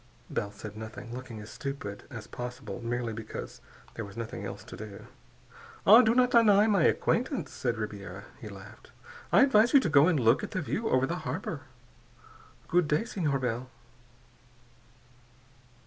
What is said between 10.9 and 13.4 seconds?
the harbor. Good day, Senhor